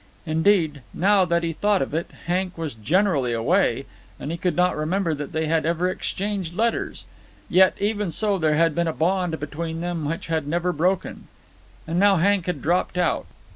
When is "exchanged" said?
5.91-6.55